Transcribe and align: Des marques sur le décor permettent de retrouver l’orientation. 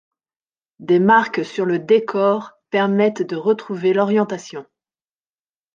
Des 0.79 0.97
marques 0.99 1.45
sur 1.45 1.67
le 1.67 1.77
décor 1.77 2.53
permettent 2.71 3.21
de 3.21 3.35
retrouver 3.35 3.93
l’orientation. 3.93 4.65